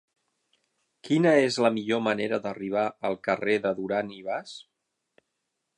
Quina 1.07 1.33
és 1.41 1.59
la 1.65 1.71
millor 1.75 2.01
manera 2.07 2.41
d'arribar 2.47 2.85
al 3.11 3.19
carrer 3.29 3.61
de 3.67 3.77
Duran 3.81 4.13
i 4.19 4.23
Bas? 4.31 4.57